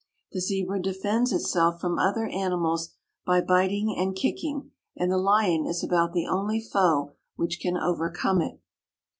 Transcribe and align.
The 0.31 0.39
Zebra 0.41 0.81
defends 0.81 1.31
itself 1.31 1.79
from 1.79 1.99
other 1.99 2.25
animals 2.25 2.89
by 3.23 3.39
biting 3.39 3.93
and 3.95 4.15
kicking, 4.15 4.71
and 4.95 5.11
the 5.11 5.17
lion 5.19 5.67
is 5.67 5.83
about 5.83 6.13
the 6.13 6.25
only 6.25 6.59
foe 6.59 7.11
which 7.35 7.59
can 7.59 7.77
overcome 7.77 8.41
it. 8.41 8.59